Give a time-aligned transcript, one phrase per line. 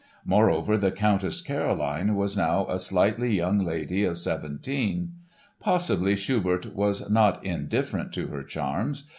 [0.25, 5.13] Moreover, the Countess Caroline was now a sightly young lady of seventeen.
[5.59, 9.07] Possibly Schubert was not indifferent to her charms.